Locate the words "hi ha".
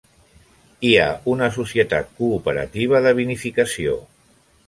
0.87-1.09